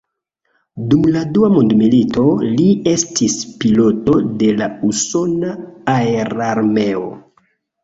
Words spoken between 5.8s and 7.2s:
aerarmeo.